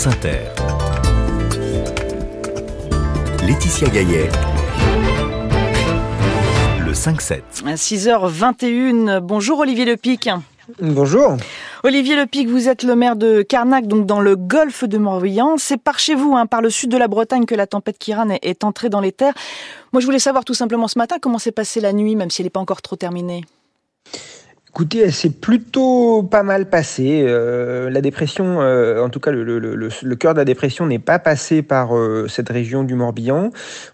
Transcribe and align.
France 0.00 0.14
Inter. 0.14 0.38
Laetitia 3.46 3.88
Gaillet. 3.88 4.30
Le 6.86 6.92
5-7. 6.94 7.42
6h21. 7.66 9.20
Bonjour 9.20 9.58
Olivier 9.58 9.84
Lepic. 9.84 10.30
Bonjour. 10.80 11.36
Olivier 11.82 12.16
Lepic, 12.16 12.48
vous 12.48 12.70
êtes 12.70 12.82
le 12.82 12.96
maire 12.96 13.14
de 13.14 13.42
Carnac, 13.42 13.86
donc 13.86 14.06
dans 14.06 14.20
le 14.20 14.36
golfe 14.36 14.84
de 14.84 14.96
Morbihan. 14.96 15.58
C'est 15.58 15.76
par 15.76 15.98
chez 15.98 16.14
vous, 16.14 16.34
hein, 16.34 16.46
par 16.46 16.62
le 16.62 16.70
sud 16.70 16.90
de 16.90 16.96
la 16.96 17.08
Bretagne, 17.08 17.44
que 17.44 17.54
la 17.54 17.66
tempête 17.66 17.98
Kiran 17.98 18.30
est 18.40 18.64
entrée 18.64 18.88
dans 18.88 19.00
les 19.00 19.12
terres. 19.12 19.34
Moi, 19.92 20.00
je 20.00 20.06
voulais 20.06 20.18
savoir 20.18 20.46
tout 20.46 20.54
simplement 20.54 20.88
ce 20.88 20.98
matin 20.98 21.16
comment 21.20 21.38
s'est 21.38 21.52
passée 21.52 21.80
la 21.80 21.92
nuit, 21.92 22.16
même 22.16 22.30
si 22.30 22.40
elle 22.40 22.46
n'est 22.46 22.50
pas 22.50 22.60
encore 22.60 22.80
trop 22.80 22.96
terminée. 22.96 23.44
Écoutez, 24.72 25.00
elle 25.00 25.12
s'est 25.12 25.30
plutôt 25.30 26.22
pas 26.22 26.44
mal 26.44 26.70
passée. 26.70 27.24
Euh, 27.26 27.90
la 27.90 28.00
dépression, 28.00 28.60
euh, 28.60 29.04
en 29.04 29.08
tout 29.08 29.18
cas 29.18 29.32
le, 29.32 29.42
le, 29.42 29.58
le, 29.58 29.74
le, 29.74 30.16
cœur 30.16 30.32
de 30.32 30.38
la 30.38 30.44
dépression 30.44 30.86
n'est 30.86 31.00
pas 31.00 31.18
passé 31.18 31.62
par 31.62 31.96
euh, 31.96 32.28
cette 32.28 32.48
région 32.48 32.84
du 32.84 32.94
Morbihan. 32.94 33.50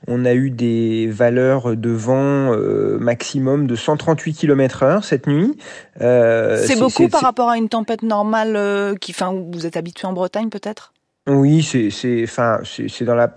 On 0.06 0.26
a 0.26 0.34
eu 0.34 0.50
des 0.50 1.08
valeurs 1.10 1.76
de 1.76 1.90
vent 1.90 2.52
euh, 2.52 2.98
maximum 3.00 3.66
de 3.66 3.74
138 3.74 4.34
km/h 4.34 5.02
cette 5.02 5.26
nuit. 5.26 5.56
c'est 5.98 6.78
beaucoup 6.78 7.08
par 7.08 7.22
rapport 7.22 7.48
à 7.48 7.56
une 7.56 7.70
tempête 7.70 8.02
normale 8.02 8.98
qui, 9.00 9.12
enfin, 9.12 9.34
vous 9.50 9.64
êtes 9.64 9.78
habitué 9.78 10.06
en 10.06 10.12
Bretagne 10.12 10.50
peut-être? 10.50 10.92
Oui, 11.28 11.64
c'est 11.64 11.90
c'est 11.90 12.22
enfin 12.22 12.60
c'est 12.62 13.04
dans 13.04 13.16
la 13.16 13.36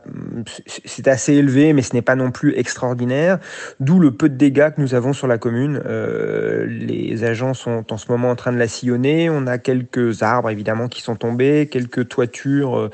c'est 0.86 1.08
assez 1.08 1.34
élevé, 1.34 1.74
mais 1.74 1.82
ce 1.82 1.96
n'est 1.96 2.04
pas 2.04 2.16
non 2.16 2.30
plus 2.30 2.56
extraordinaire. 2.56 3.40
D'où 3.80 4.00
le 4.00 4.12
peu 4.12 4.30
de 4.30 4.36
dégâts 4.36 4.70
que 4.70 4.80
nous 4.80 4.94
avons 4.94 5.12
sur 5.12 5.26
la 5.26 5.40
commune. 5.40 5.82
Euh, 5.88 6.68
les 6.68 7.24
agents 7.24 7.56
sont 7.56 7.92
en 7.92 7.98
ce 7.98 8.12
moment 8.12 8.30
en 8.30 8.36
train 8.36 8.52
de 8.52 8.60
la 8.60 8.68
sillonner. 8.68 9.32
On 9.32 9.48
a 9.48 9.58
quelques 9.58 10.22
arbres 10.22 10.52
évidemment 10.52 10.88
qui 10.88 11.02
sont 11.02 11.16
tombés, 11.16 11.68
quelques 11.72 12.08
toitures 12.08 12.78
euh, 12.78 12.92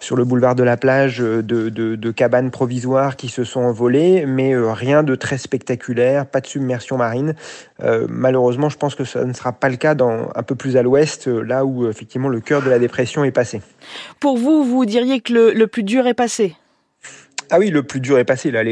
sur 0.00 0.14
le 0.14 0.24
boulevard 0.24 0.54
de 0.54 0.62
la 0.62 0.76
plage 0.76 1.22
euh, 1.22 1.42
de, 1.42 1.70
de, 1.70 1.96
de 1.96 2.10
cabanes 2.10 2.50
provisoires 2.50 3.16
qui 3.16 3.28
se 3.28 3.44
sont 3.44 3.60
envolées, 3.60 4.26
mais 4.26 4.54
rien 4.54 5.02
de 5.02 5.14
très 5.14 5.38
spectaculaire, 5.38 6.26
pas 6.26 6.42
de 6.42 6.46
submersion 6.46 6.98
marine. 6.98 7.34
Malheureusement, 8.08 8.68
je 8.68 8.78
pense 8.78 8.94
que 8.94 9.04
ça 9.04 9.24
ne 9.24 9.32
sera 9.32 9.52
pas 9.52 9.68
le 9.68 9.76
cas 9.76 9.94
dans 9.94 10.30
un 10.34 10.42
peu 10.42 10.54
plus 10.54 10.76
à 10.76 10.82
l'ouest, 10.82 11.26
là 11.26 11.64
où 11.64 11.88
effectivement 11.88 12.28
le 12.28 12.40
cœur 12.40 12.62
de 12.62 12.70
la 12.70 12.78
dépression 12.78 13.24
est 13.24 13.30
passé. 13.30 13.60
Vous, 14.36 14.64
vous 14.64 14.84
diriez 14.84 15.20
que 15.20 15.32
le 15.32 15.66
plus 15.66 15.82
dur 15.82 16.06
est 16.06 16.14
passé? 16.14 16.56
Ah 17.50 17.58
oui, 17.58 17.70
le 17.70 17.82
plus 17.82 18.00
dur 18.00 18.18
est 18.18 18.24
passé. 18.24 18.50
Là, 18.50 18.62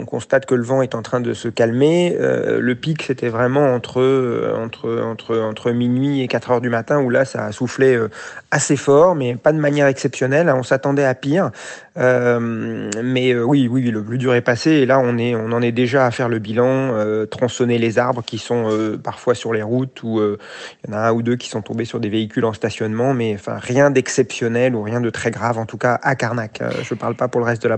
on 0.00 0.04
constate 0.04 0.46
que 0.46 0.54
le 0.54 0.62
vent 0.62 0.82
est 0.82 0.94
en 0.94 1.02
train 1.02 1.20
de 1.20 1.32
se 1.32 1.48
calmer. 1.48 2.16
Euh, 2.18 2.60
le 2.60 2.74
pic, 2.74 3.02
c'était 3.02 3.28
vraiment 3.28 3.74
entre, 3.74 4.00
euh, 4.00 4.54
entre, 4.56 5.00
entre, 5.02 5.38
entre 5.38 5.70
minuit 5.70 6.22
et 6.22 6.28
4 6.28 6.50
heures 6.50 6.60
du 6.60 6.68
matin, 6.68 7.00
où 7.00 7.10
là, 7.10 7.24
ça 7.24 7.44
a 7.44 7.52
soufflé 7.52 7.94
euh, 7.94 8.10
assez 8.50 8.76
fort, 8.76 9.14
mais 9.14 9.36
pas 9.36 9.52
de 9.52 9.58
manière 9.58 9.86
exceptionnelle. 9.86 10.52
On 10.54 10.62
s'attendait 10.62 11.04
à 11.04 11.14
pire. 11.14 11.50
Mais 11.98 13.34
oui, 13.34 13.68
oui, 13.70 13.90
le 13.90 14.02
plus 14.02 14.18
dur 14.18 14.34
est 14.34 14.42
passé. 14.42 14.70
Et 14.72 14.86
là, 14.86 14.98
on, 14.98 15.16
est, 15.16 15.34
on 15.34 15.50
en 15.52 15.62
est 15.62 15.72
déjà 15.72 16.04
à 16.04 16.10
faire 16.10 16.28
le 16.28 16.38
bilan, 16.38 16.92
tronçonner 17.30 17.78
les 17.78 17.98
arbres 17.98 18.22
qui 18.22 18.36
sont 18.36 18.98
parfois 19.02 19.34
sur 19.34 19.54
les 19.54 19.62
routes, 19.62 20.02
ou 20.02 20.20
il 20.20 20.90
y 20.90 20.94
en 20.94 20.96
a 20.98 21.08
un 21.08 21.12
ou 21.12 21.22
deux 21.22 21.36
qui 21.36 21.48
sont 21.48 21.62
tombés 21.62 21.86
sur 21.86 21.98
des 21.98 22.10
véhicules 22.10 22.44
en 22.44 22.52
stationnement, 22.52 23.14
mais 23.14 23.34
enfin, 23.34 23.56
rien 23.58 23.90
d'exceptionnel 23.90 24.74
ou 24.74 24.82
rien 24.82 25.00
de 25.00 25.08
très 25.08 25.30
grave, 25.30 25.56
en 25.56 25.64
tout 25.64 25.78
cas 25.78 25.98
à 26.02 26.16
Carnac. 26.16 26.62
je 26.82 26.92
ne 26.92 26.98
parle 26.98 27.14
pas 27.14 27.28
pour 27.28 27.40
le 27.40 27.46
reste 27.46 27.62
de 27.62 27.68
la 27.68 27.75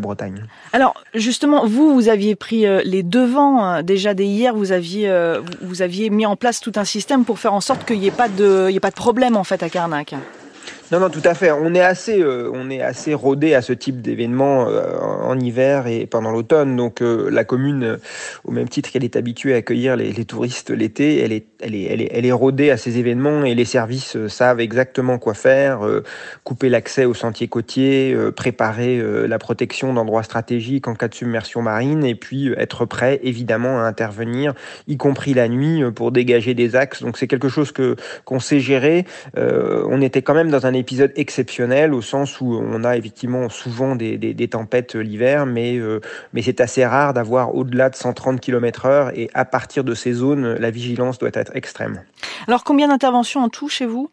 Alors, 0.72 0.94
justement, 1.14 1.66
vous, 1.66 1.94
vous 1.94 2.08
aviez 2.08 2.34
pris 2.34 2.66
les 2.84 3.02
devants 3.02 3.64
hein. 3.64 3.82
déjà 3.82 4.14
dès 4.14 4.26
hier. 4.26 4.54
Vous 4.54 4.72
aviez, 4.72 5.10
vous 5.60 5.82
aviez 5.82 6.10
mis 6.10 6.26
en 6.26 6.36
place 6.36 6.60
tout 6.60 6.72
un 6.76 6.84
système 6.84 7.24
pour 7.24 7.38
faire 7.38 7.52
en 7.52 7.60
sorte 7.60 7.84
qu'il 7.84 7.98
n'y 7.98 8.06
ait 8.06 8.10
pas 8.10 8.28
de, 8.28 8.68
ait 8.70 8.80
pas 8.80 8.90
de 8.90 8.94
problème 8.94 9.36
en 9.36 9.44
fait 9.44 9.62
à 9.62 9.68
Carnac. 9.68 10.14
Non, 10.90 11.00
non, 11.00 11.10
tout 11.10 11.20
à 11.24 11.34
fait. 11.34 11.50
On 11.52 11.74
est 11.74 11.82
assez, 11.82 12.22
euh, 12.22 12.50
on 12.54 12.70
est 12.70 12.80
assez 12.80 13.12
rodé 13.12 13.52
à 13.52 13.60
ce 13.60 13.74
type 13.74 14.00
d'événement 14.00 14.68
euh, 14.68 14.96
en 14.98 15.38
hiver 15.38 15.86
et 15.86 16.06
pendant 16.06 16.30
l'automne. 16.30 16.76
Donc 16.76 17.02
euh, 17.02 17.28
la 17.30 17.44
commune, 17.44 17.84
euh, 17.84 17.96
au 18.44 18.52
même 18.52 18.70
titre 18.70 18.90
qu'elle 18.90 19.04
est 19.04 19.14
habituée 19.14 19.52
à 19.52 19.58
accueillir 19.58 19.96
les, 19.96 20.12
les 20.12 20.24
touristes 20.24 20.70
l'été, 20.70 21.22
elle 21.22 21.32
est, 21.32 21.44
elle 21.60 21.74
est, 21.74 21.82
elle 21.82 22.00
est, 22.00 22.08
elle 22.10 22.24
est 22.24 22.32
rodée 22.32 22.70
à 22.70 22.78
ces 22.78 22.96
événements 22.96 23.44
et 23.44 23.54
les 23.54 23.66
services 23.66 24.16
euh, 24.16 24.28
savent 24.28 24.60
exactement 24.60 25.18
quoi 25.18 25.34
faire. 25.34 25.80
couper 26.44 26.70
l'accès 26.70 27.04
aux 27.04 27.12
sentiers 27.12 27.48
côtiers, 27.48 28.16
préparer 28.34 29.02
la 29.26 29.38
protection 29.38 29.92
d'endroits 29.92 30.22
stratégiques 30.22 30.88
en 30.88 30.94
cas 30.94 31.08
de 31.08 31.14
submersion 31.14 31.60
marine, 31.60 32.04
et 32.04 32.14
puis 32.14 32.52
être 32.56 32.86
prêt 32.86 33.20
évidemment 33.22 33.80
à 33.80 33.82
intervenir, 33.82 34.54
y 34.86 34.96
compris 34.96 35.34
la 35.34 35.48
nuit, 35.48 35.82
pour 35.94 36.12
dégager 36.12 36.54
des 36.54 36.76
axes. 36.76 37.02
Donc 37.02 37.18
c'est 37.18 37.26
quelque 37.26 37.48
chose 37.48 37.72
que 37.72 37.96
qu'on 38.24 38.40
sait 38.40 38.60
gérer. 38.60 39.04
on 39.36 40.00
était 40.00 40.22
quand 40.22 40.34
même 40.34 40.50
dans 40.50 40.66
un 40.66 40.74
épisode 40.78 41.12
exceptionnel 41.16 41.92
au 41.92 42.02
sens 42.02 42.40
où 42.40 42.54
on 42.54 42.84
a 42.84 42.96
effectivement 42.96 43.48
souvent 43.48 43.96
des, 43.96 44.16
des, 44.16 44.48
tempêtes 44.48 44.94
l'hiver, 44.94 45.46
mais, 45.46 45.76
euh, 45.76 46.00
mais 46.32 46.42
c'est 46.42 46.60
assez 46.60 46.84
rare 46.84 47.12
d'avoir 47.12 47.54
au-delà 47.54 47.90
de 47.90 47.96
130 47.96 48.40
km/h 48.40 49.12
et 49.14 49.30
à 49.34 49.44
partir 49.44 49.84
de 49.84 49.94
ces 49.94 50.12
zones, 50.12 50.54
la 50.54 50.70
vigilance 50.70 51.18
doit 51.18 51.30
être 51.34 51.54
extrême. 51.54 52.02
Alors 52.46 52.64
combien 52.64 52.88
d'interventions 52.88 53.42
en 53.42 53.48
tout 53.48 53.68
chez 53.68 53.86
vous? 53.86 54.10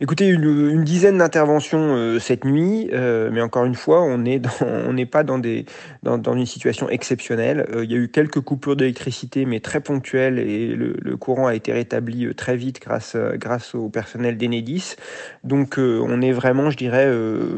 Écoutez, 0.00 0.26
une, 0.26 0.70
une 0.70 0.84
dizaine 0.84 1.18
d'interventions 1.18 1.94
euh, 1.94 2.18
cette 2.18 2.44
nuit, 2.44 2.90
euh, 2.92 3.30
mais 3.32 3.40
encore 3.40 3.64
une 3.64 3.74
fois, 3.74 4.02
on 4.02 4.18
n'est 4.18 5.06
pas 5.06 5.22
dans 5.22 5.38
des 5.38 5.66
dans, 6.02 6.18
dans, 6.18 6.34
une 6.34 6.46
situation 6.46 6.88
exceptionnelle. 6.88 7.66
Euh, 7.74 7.84
il 7.84 7.92
y 7.92 7.94
a 7.94 7.98
eu 7.98 8.08
quelques 8.08 8.40
coupures 8.40 8.76
d'électricité, 8.76 9.44
mais 9.44 9.60
très 9.60 9.80
ponctuelles, 9.80 10.38
et 10.38 10.68
le, 10.68 10.96
le, 11.00 11.16
courant 11.16 11.46
a 11.46 11.54
été 11.54 11.72
rétabli 11.72 12.34
très 12.34 12.56
vite 12.56 12.80
grâce 12.80 13.16
grâce 13.34 13.74
au 13.74 13.88
personnel 13.88 14.36
d'Enedis. 14.36 14.96
Donc, 15.44 15.76
on 15.78 16.20
est 16.20 16.32
vraiment, 16.32 16.70
je 16.70 16.76
dirais, 16.76 17.10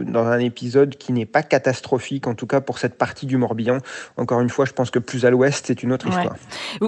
dans 0.02 0.26
un 0.26 0.38
épisode 0.38 0.96
qui 0.96 1.12
n'est 1.12 1.26
pas 1.26 1.42
catastrophique, 1.42 2.26
en 2.26 2.34
tout 2.34 2.46
cas 2.46 2.60
pour 2.60 2.78
cette 2.78 2.96
partie 2.96 3.26
du 3.26 3.36
Morbihan. 3.36 3.78
Encore 4.16 4.40
une 4.40 4.50
fois, 4.50 4.64
je 4.64 4.72
pense 4.72 4.90
que 4.90 4.98
plus 4.98 5.24
à 5.24 5.30
l'ouest, 5.30 5.64
c'est 5.66 5.82
une 5.82 5.92
autre 5.92 6.06
Ouais. 6.06 6.12
histoire. 6.14 6.36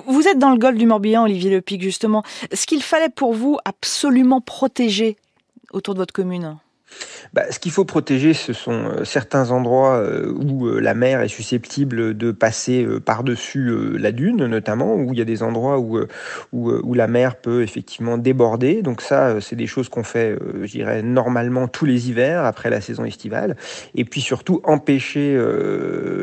Vous 0.07 0.29
êtes 0.29 0.39
dans 0.39 0.51
le 0.51 0.59
golfe 0.59 0.77
du 0.77 0.87
Morbihan, 0.87 1.25
Olivier 1.25 1.51
Lepic, 1.51 1.83
justement. 1.83 2.23
Ce 2.53 2.67
qu'il 2.67 2.83
fallait 2.83 3.09
pour 3.09 3.33
vous 3.33 3.59
absolument 3.65 4.41
protéger 4.41 5.17
autour 5.73 5.95
de 5.95 6.01
votre 6.01 6.15
commune 6.15 6.59
bah, 7.33 7.43
ce 7.51 7.59
qu'il 7.59 7.73
faut 7.73 7.85
protéger, 7.85 8.33
ce 8.35 8.53
sont 8.53 8.73
euh, 8.73 9.05
certains 9.05 9.51
endroits 9.51 9.97
euh, 9.97 10.33
où 10.33 10.67
euh, 10.67 10.81
la 10.81 10.95
mer 10.95 11.21
est 11.21 11.29
susceptible 11.29 12.17
de 12.17 12.33
passer 12.33 12.87
par-dessus 13.05 13.99
la 13.99 14.13
dune, 14.13 14.47
notamment, 14.47 14.95
où 14.95 15.13
il 15.13 15.19
y 15.19 15.23
a 15.23 15.25
des 15.25 15.43
endroits 15.43 15.79
où, 15.79 15.99
où, 16.53 16.95
la 16.95 17.07
mer 17.07 17.37
peut 17.37 17.63
effectivement 17.63 18.19
déborder. 18.19 18.83
Donc 18.83 19.03
ça, 19.03 19.41
c'est 19.41 19.57
des 19.57 19.67
choses 19.67 19.89
qu'on 19.89 20.03
fait, 20.03 20.37
je 20.63 20.71
dirais, 20.71 21.03
normalement 21.03 21.69
tous 21.69 21.85
les 21.85 22.09
hivers 22.09 22.45
après 22.45 22.71
la 22.71 22.81
saison 22.81 23.05
estivale. 23.05 23.57
Et 23.95 24.05
puis 24.05 24.21
surtout, 24.21 24.61
empêcher 24.65 25.39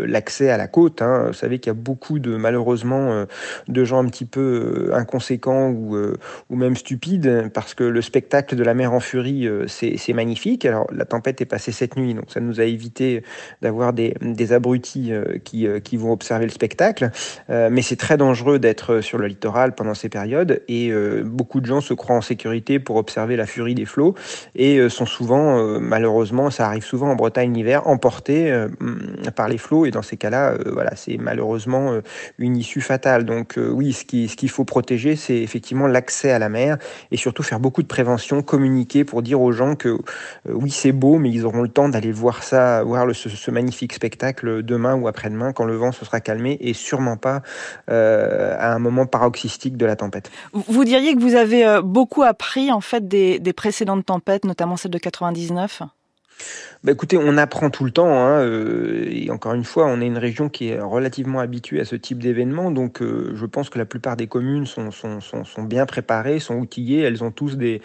l'accès 0.07 0.49
à 0.49 0.57
la 0.57 0.67
côte. 0.67 1.01
Hein. 1.01 1.25
Vous 1.27 1.33
savez 1.33 1.59
qu'il 1.59 1.69
y 1.69 1.75
a 1.75 1.79
beaucoup 1.79 2.19
de, 2.19 2.35
malheureusement, 2.35 3.25
de 3.67 3.83
gens 3.83 4.03
un 4.03 4.07
petit 4.07 4.25
peu 4.25 4.91
inconséquents 4.93 5.69
ou, 5.69 5.97
ou 6.49 6.55
même 6.55 6.75
stupides, 6.75 7.51
parce 7.53 7.73
que 7.73 7.83
le 7.83 8.01
spectacle 8.01 8.55
de 8.55 8.63
la 8.63 8.73
mer 8.73 8.93
en 8.93 8.99
furie, 8.99 9.47
c'est 9.67 9.97
c'est 9.97 10.13
Alors, 10.63 10.88
la 10.91 11.05
tempête 11.05 11.41
est 11.41 11.45
passée 11.45 11.71
cette 11.71 11.97
nuit, 11.97 12.13
donc 12.13 12.25
ça 12.29 12.39
nous 12.39 12.61
a 12.61 12.63
évité 12.63 13.23
d'avoir 13.61 13.93
des, 13.93 14.13
abrutis 14.53 15.11
euh, 15.11 15.38
qui, 15.43 15.67
euh, 15.67 15.79
qui 15.79 15.97
vont 15.97 16.11
observer 16.11 16.45
le 16.45 16.51
spectacle. 16.51 17.11
Euh, 17.49 17.69
mais 17.71 17.81
c'est 17.81 17.95
très 17.95 18.17
dangereux 18.17 18.59
d'être 18.59 19.01
sur 19.01 19.17
le 19.17 19.27
littoral 19.27 19.75
pendant 19.75 19.93
ces 19.93 20.09
périodes 20.09 20.61
et 20.67 20.91
beaucoup 21.23 21.61
de 21.61 21.66
gens 21.66 21.81
se 21.81 21.93
croient 21.93 22.16
en 22.16 22.21
sécurité 22.21 22.79
pour 22.79 22.95
observer 22.95 23.35
la 23.35 23.45
furie 23.45 23.75
des 23.75 23.85
flots 23.85 24.16
et 24.55 24.88
sont 24.89 25.05
souvent, 25.05 25.79
malheureusement, 25.79 26.49
ça 26.49 26.67
arrive 26.67 26.83
souvent 26.83 27.09
en 27.09 27.16
Bretagne 27.16 27.53
l'hiver, 27.53 27.87
emportés 27.87 28.51
euh, 28.51 28.67
par 29.35 29.47
les 29.47 29.57
flots 29.57 29.85
et 29.85 29.91
dans 29.91 30.01
ces 30.01 30.17
cas-là, 30.17 30.55
voilà, 30.72 30.95
c'est 30.95 31.17
malheureusement 31.17 31.99
une 32.37 32.57
issue 32.57 32.81
fatale. 32.81 33.25
Donc 33.25 33.55
oui, 33.57 33.93
ce 33.93 34.05
qu'il 34.05 34.29
ce 34.29 34.35
qu'il 34.35 34.49
faut 34.49 34.66
protéger, 34.66 35.16
c'est 35.16 35.37
effectivement 35.37 35.87
l'accès 35.87 36.31
à 36.31 36.39
la 36.39 36.49
mer 36.49 36.77
et 37.11 37.17
surtout 37.17 37.43
faire 37.43 37.59
beaucoup 37.59 37.81
de 37.81 37.87
prévention, 37.87 38.41
communiquer 38.41 39.03
pour 39.03 39.22
dire 39.22 39.41
aux 39.41 39.51
gens 39.51 39.75
que 39.75 39.97
oui, 40.50 40.72
c'est 40.72 40.91
beau, 40.91 41.17
mais 41.17 41.31
ils 41.31 41.46
auront 41.46 41.61
le 41.61 41.69
temps 41.69 41.90
d'aller 41.90 42.11
voir 42.11 42.43
ça, 42.43 42.84
voir 42.84 43.08
ce, 43.14 43.52
magnifique 43.52 43.93
spectacle 43.93 44.64
demain 44.64 44.96
ou 44.96 45.08
après-demain 45.08 45.53
quand 45.53 45.66
le 45.66 45.75
vent 45.75 45.91
se 45.91 46.05
sera 46.05 46.19
calmé 46.19 46.58
et 46.59 46.73
sûrement 46.73 47.17
pas 47.17 47.41
euh, 47.90 48.55
à 48.59 48.73
un 48.73 48.79
moment 48.79 49.05
paroxystique 49.05 49.78
de 49.78 49.85
la 49.85 49.96
tempête. 49.96 50.31
Vous 50.53 50.84
diriez 50.84 51.16
que 51.16 51.22
vous 51.22 51.35
avez 51.35 51.66
euh, 51.66 51.81
beaucoup 51.81 52.23
appris 52.23 52.72
en 52.72 52.81
fait 52.81 53.08
des, 53.08 53.40
des 53.40 53.53
précédentes 53.53 54.05
tempêtes, 54.05 54.46
notamment 54.46 54.78
celle 54.78 54.91
de 54.91 54.97
99 54.97 55.81
bah 56.85 56.91
écoutez, 56.91 57.17
on 57.17 57.35
apprend 57.37 57.72
tout 57.72 57.84
le 57.84 57.90
temps, 57.90 58.11
hein, 58.11 58.41
euh, 58.41 59.08
et 59.09 59.32
encore 59.32 59.55
une 59.55 59.64
fois, 59.64 59.87
on 59.87 60.02
est 60.02 60.05
une 60.05 60.20
région 60.20 60.49
qui 60.49 60.70
est 60.70 60.79
relativement 60.79 61.40
habituée 61.40 61.79
à 61.79 61.85
ce 61.85 61.96
type 61.96 62.20
d'événement, 62.22 62.70
donc 62.70 63.02
euh, 63.02 63.32
je 63.34 63.46
pense 63.47 63.72
que 63.72 63.79
la 63.79 63.85
plupart 63.85 64.16
des 64.16 64.28
communes 64.28 64.67
sont, 64.67 64.91
bien 65.64 65.87
préparées, 65.87 66.40
sont 66.40 66.58
outillées, 66.58 67.02
elles 67.02 67.23
ont 67.23 67.32
tous 67.32 67.58
des, 67.58 67.82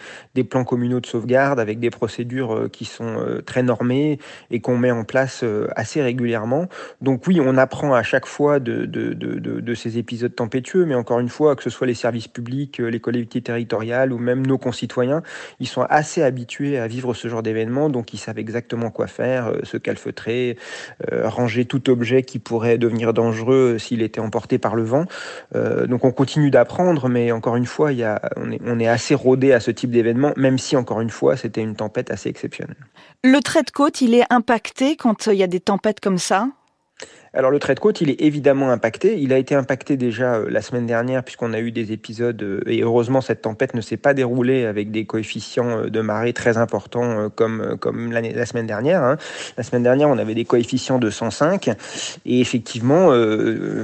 plans 0.47 0.63
communaux 0.63 0.99
de 0.99 1.07
sauvegarde 1.07 1.59
avec 1.59 1.79
des 1.79 1.89
procédures 1.89 2.53
euh, 2.53 2.67
qui 2.67 2.85
sont 2.85 3.41
très 3.45 3.63
normées 3.63 4.19
et 4.51 4.59
qu'on 4.59 4.77
met 4.77 4.91
en 4.91 5.03
place 5.03 5.43
assez 5.75 6.03
régulièrement. 6.03 6.67
Donc 7.01 7.25
oui, 7.25 7.39
on 7.41 7.57
apprend 7.57 7.95
à 7.95 8.03
chaque 8.03 8.27
fois 8.27 8.59
de, 8.59 8.85
de, 8.85 9.73
ces 9.73 9.97
épisodes 9.97 10.35
tempétueux, 10.35 10.85
mais 10.85 10.95
encore 10.95 11.19
une 11.19 11.29
fois, 11.29 11.55
que 11.55 11.63
ce 11.63 11.71
soit 11.71 11.87
les 11.87 11.95
services 11.95 12.27
publics, 12.27 12.77
les 12.77 12.99
collectivités 12.99 13.41
territoriales 13.41 14.13
ou 14.13 14.19
même 14.19 14.45
nos 14.45 14.57
concitoyens, 14.59 15.23
ils 15.59 15.67
sont 15.67 15.83
assez 15.89 16.21
habitués 16.21 16.77
à 16.77 16.87
vivre 16.87 17.15
ce 17.15 17.27
genre 17.27 17.41
d'événement, 17.41 17.89
donc 17.89 18.13
ils 18.13 18.17
savent 18.17 18.37
exactement 18.41 18.91
quoi 18.91 19.07
faire, 19.07 19.47
euh, 19.47 19.59
se 19.63 19.77
calfeutrer, 19.77 20.57
euh, 21.11 21.29
ranger 21.29 21.63
tout 21.65 21.89
objet 21.89 22.23
qui 22.23 22.39
pourrait 22.39 22.77
devenir 22.77 23.13
dangereux 23.13 23.77
s'il 23.77 24.01
était 24.01 24.19
emporté 24.19 24.57
par 24.57 24.75
le 24.75 24.83
vent. 24.83 25.05
Euh, 25.55 25.87
donc 25.87 26.03
on 26.03 26.11
continue 26.11 26.51
d'apprendre, 26.51 27.07
mais 27.07 27.31
encore 27.31 27.55
une 27.55 27.65
fois, 27.65 27.93
y 27.93 28.03
a, 28.03 28.21
on, 28.35 28.51
est, 28.51 28.59
on 28.65 28.79
est 28.79 28.87
assez 28.87 29.15
rodé 29.15 29.53
à 29.53 29.59
ce 29.59 29.71
type 29.71 29.91
d'événement, 29.91 30.33
même 30.35 30.57
si 30.57 30.75
encore 30.75 30.99
une 30.99 31.09
fois, 31.09 31.37
c'était 31.37 31.61
une 31.61 31.75
tempête 31.75 32.11
assez 32.11 32.27
exceptionnelle. 32.27 32.75
Le 33.23 33.39
trait 33.39 33.63
de 33.63 33.71
côte, 33.71 34.01
il 34.01 34.13
est 34.13 34.25
impacté 34.29 34.97
quand 34.97 35.27
il 35.27 35.35
y 35.35 35.43
a 35.43 35.47
des 35.47 35.61
tempêtes 35.61 35.99
comme 36.01 36.17
ça? 36.17 36.47
Alors 37.33 37.49
le 37.49 37.59
trait 37.59 37.75
de 37.75 37.79
côte, 37.79 38.01
il 38.01 38.09
est 38.09 38.19
évidemment 38.19 38.71
impacté. 38.71 39.17
Il 39.17 39.31
a 39.31 39.37
été 39.37 39.55
impacté 39.55 39.95
déjà 39.95 40.35
euh, 40.35 40.47
la 40.49 40.61
semaine 40.61 40.85
dernière 40.85 41.23
puisqu'on 41.23 41.53
a 41.53 41.59
eu 41.61 41.71
des 41.71 41.93
épisodes 41.93 42.43
euh, 42.43 42.61
et 42.67 42.81
heureusement 42.81 43.21
cette 43.21 43.43
tempête 43.43 43.73
ne 43.73 43.79
s'est 43.79 43.95
pas 43.95 44.13
déroulée 44.13 44.65
avec 44.65 44.91
des 44.91 45.05
coefficients 45.05 45.77
euh, 45.77 45.89
de 45.89 46.01
marée 46.01 46.33
très 46.33 46.57
importants 46.57 47.29
comme 47.29 47.77
comme 47.79 48.11
la 48.11 48.45
semaine 48.45 48.67
dernière. 48.67 49.01
Hein. 49.01 49.15
La 49.55 49.63
semaine 49.63 49.83
dernière, 49.83 50.09
on 50.09 50.17
avait 50.17 50.35
des 50.35 50.43
coefficients 50.43 50.99
de 50.99 51.09
105 51.09 51.69
et 52.25 52.41
effectivement, 52.41 53.11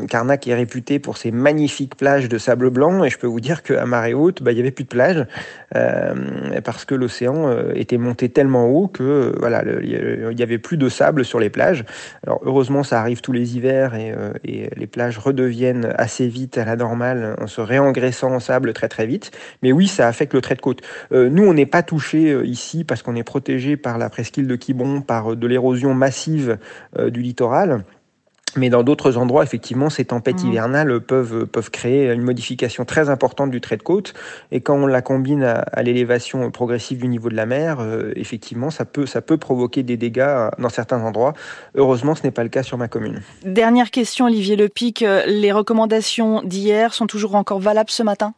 Carnac 0.10 0.48
est 0.48 0.56
réputé 0.56 1.00
pour 1.00 1.18
ses 1.18 1.32
magnifiques 1.32 1.96
plages 1.96 2.28
de 2.28 2.38
sable 2.38 2.70
blanc 2.70 3.04
et 3.04 3.10
je 3.10 3.18
peux 3.18 3.28
vous 3.28 3.40
dire 3.40 3.64
qu'à 3.64 3.86
marée 3.86 4.14
haute, 4.14 4.44
bah, 4.44 4.52
il 4.52 4.58
y 4.58 4.62
avait 4.62 4.72
plus 4.72 4.84
de 4.84 4.90
plage 4.90 5.26
euh, 5.76 6.14
parce 6.64 6.86
que 6.86 6.96
l'océan 6.96 7.72
était 7.74 7.98
monté 7.98 8.30
tellement 8.30 8.68
haut 8.68 8.88
que 8.88 9.34
voilà, 9.40 9.64
il 9.82 10.40
y 10.40 10.44
avait 10.44 10.58
plus 10.58 10.78
de 10.78 10.90
sable 10.90 11.24
sur 11.24 11.40
les 11.40 11.50
plages. 11.50 11.86
Alors 12.26 12.42
heureusement, 12.44 12.84
ça 12.84 13.00
arrive 13.00 13.22
tous 13.22 13.32
les 13.32 13.37
les 13.38 13.56
hivers 13.56 13.92
euh, 13.95 14.34
et, 14.44 14.69
les 14.75 14.88
plages 14.88 15.18
redeviennent 15.18 15.94
assez 15.98 16.28
vite 16.28 16.57
à 16.57 16.66
la 16.66 16.75
normale 16.75 17.36
en 17.39 17.48
se 17.48 17.62
réengraissant 17.62 18.34
en 18.34 18.39
sable 18.39 18.74
très 18.74 18.89
très 18.89 19.06
vite. 19.06 19.31
Mais 19.62 19.72
oui, 19.72 19.88
ça 19.88 20.07
affecte 20.07 20.34
le 20.34 20.42
trait 20.42 20.56
de 20.56 20.62
côte. 20.62 20.81
Euh, 21.12 21.30
nous, 21.30 21.44
on 21.44 21.54
n'est 21.54 21.66
pas 21.66 21.84
touché 21.84 22.31
euh, 22.31 22.45
ici 22.45 22.84
parce 22.84 23.01
qu'on 23.01 23.16
est 23.16 23.24
protégé 23.24 23.78
par 23.78 23.98
la 23.98 24.10
presqu'île 24.10 24.48
de 24.48 24.56
Quiberon, 24.56 25.01
par 25.01 25.36
de 25.36 25.48
l'érosion 25.48 25.94
massive 25.94 26.57
du 26.98 27.22
littoral. 27.22 27.84
Mais 28.57 28.69
dans 28.69 28.83
d'autres 28.83 29.18
endroits, 29.18 29.44
effectivement, 29.44 29.89
ces 29.89 30.06
tempêtes 30.06 30.44
mmh. 30.44 30.48
hivernales 30.48 31.00
peuvent, 31.00 31.45
peuvent 31.45 31.71
créer 31.71 32.12
une 32.12 32.24
modification 32.24 32.86
très 32.86 33.09
importante 33.09 33.51
du 33.51 33.62
trait 33.62 33.77
de 33.77 33.83
côte. 33.83 34.13
Et 34.51 34.62
quand 34.62 34.75
on 34.75 34.88
la 34.88 35.01
combine 35.01 35.44
à, 35.44 35.59
à 35.59 35.83
l'élévation 35.83 36.50
progressive 36.51 37.00
du 37.00 37.07
niveau 37.07 37.30
de 37.30 37.36
la 37.36 37.45
mer, 37.45 37.77
euh, 37.80 38.12
effectivement, 38.15 38.69
ça 38.69 38.86
peut, 38.86 39.06
ça 39.06 39.21
peut 39.21 39.38
provoquer 39.38 39.83
des 39.83 39.98
dégâts 39.98 40.50
dans 40.57 40.69
certains 40.69 41.01
endroits. 41.01 41.33
Heureusement, 41.75 42.15
ce 42.15 42.24
n'est 42.24 42.31
pas 42.31 42.44
le 42.44 42.50
cas 42.50 42.63
sur 42.63 42.77
ma 42.77 42.88
commune. 42.88 43.21
Dernière 43.45 43.92
question, 43.92 44.25
Olivier 44.25 44.56
Lepic. 44.56 45.06
Les 45.27 45.51
recommandations 45.51 46.42
d'hier 46.44 46.94
sont 46.94 47.07
toujours 47.07 47.36
encore 47.36 47.60
valables 47.60 47.92
ce 47.92 48.03
matin? 48.03 48.33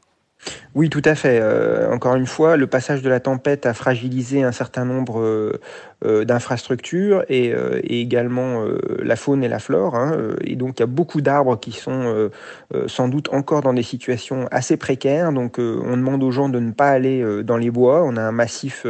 Oui, 0.76 0.90
tout 0.90 1.02
à 1.04 1.16
fait. 1.16 1.40
Euh, 1.42 1.92
encore 1.92 2.16
une 2.16 2.28
fois, 2.28 2.56
le 2.56 2.68
passage 2.68 3.02
de 3.02 3.10
la 3.10 3.20
tempête 3.20 3.66
a 3.66 3.74
fragilisé 3.74 4.44
un 4.44 4.52
certain 4.52 4.86
nombre 4.86 5.20
euh, 5.20 5.60
euh, 6.06 6.26
d'infrastructures 6.26 7.26
et, 7.28 7.54
également 7.84 8.64
la 9.02 9.16
faune 9.16 9.44
et 9.44 9.48
la 9.48 9.60
flore. 9.60 9.96
Hein, 9.96 10.16
et 10.42 10.56
donc, 10.56 10.78
il 10.78 10.82
y 10.82 10.84
a 10.84 10.88
beaucoup 10.88 11.22
d'arbres 11.22 11.60
qui 11.60 11.72
sont 11.72 12.30
sans 12.88 13.08
doute 13.08 13.30
encore 13.34 13.62
dans 13.62 13.74
des 13.74 13.84
situations 13.84 14.48
assez 14.52 14.78
précaires. 14.78 15.34
Donc, 15.34 15.58
on 15.60 15.98
demande 15.98 16.24
aux 16.24 16.32
gens 16.32 16.50
de 16.50 16.60
ne 16.60 16.72
pas 16.72 16.90
aller 16.90 17.26
dans 17.44 17.58
les 17.58 17.72
bois. 17.72 18.04
On 18.04 18.16
a 18.16 18.22
un 18.22 18.32
massif 18.32 18.86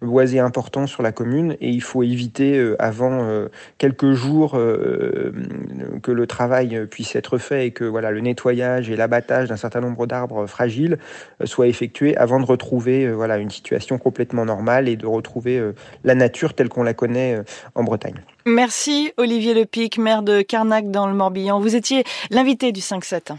boisé 0.00 0.40
important 0.40 0.86
sur 0.86 1.02
la 1.02 1.12
commune 1.12 1.56
et 1.60 1.68
il 1.68 1.82
faut 1.82 2.02
éviter 2.02 2.74
avant 2.78 3.46
quelques 3.76 4.12
jours 4.12 4.52
que 4.52 6.12
le 6.12 6.26
travail 6.26 6.86
puisse 6.90 7.14
être 7.14 7.38
fait 7.38 7.66
et 7.66 7.70
que 7.70 7.84
voilà 7.84 8.10
le 8.10 8.20
nettoyage 8.20 8.90
et 8.90 8.96
l'abattage 8.96 9.48
d'un 9.48 9.56
certain 9.56 9.80
nombre 9.80 10.06
d'arbres 10.06 10.46
fragiles 10.46 10.87
soient 11.44 11.68
effectués 11.68 12.16
avant 12.16 12.40
de 12.40 12.46
retrouver 12.46 13.10
voilà 13.12 13.38
une 13.38 13.50
situation 13.50 13.98
complètement 13.98 14.44
normale 14.44 14.88
et 14.88 14.96
de 14.96 15.06
retrouver 15.06 15.60
la 16.04 16.14
nature 16.14 16.54
telle 16.54 16.68
qu'on 16.68 16.82
la 16.82 16.94
connaît 16.94 17.36
euh, 17.36 17.42
en 17.74 17.84
Bretagne. 17.84 18.14
Merci 18.46 19.12
Olivier 19.16 19.54
Lepic, 19.54 19.98
maire 19.98 20.22
de 20.22 20.42
Carnac 20.42 20.90
dans 20.90 21.06
le 21.06 21.14
Morbihan. 21.14 21.60
Vous 21.60 21.76
étiez 21.76 22.04
l'invité 22.30 22.72
du 22.72 22.80
5-7. 22.80 23.36